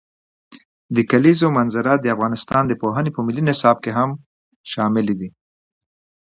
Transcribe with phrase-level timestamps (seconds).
[0.95, 4.09] د کلیزو منظره د افغانستان د پوهنې په ملي نصاب کې هم
[4.71, 5.29] شامل دي.